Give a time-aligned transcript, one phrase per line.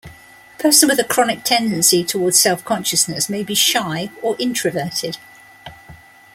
[0.03, 5.19] A person with a chronic tendency toward self-consciousness may be shy or introverted.